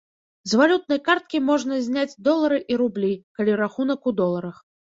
[0.53, 4.57] З валютнай карткі можна зняць долары і рублі, калі рахунак у доларах.